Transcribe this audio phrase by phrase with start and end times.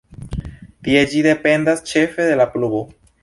[0.87, 2.81] Tie ĝi dependas ĉefe de la pluvo.